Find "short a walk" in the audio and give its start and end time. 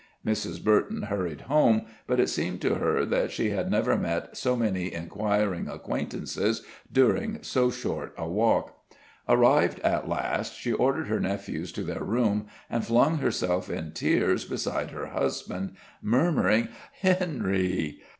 7.69-8.75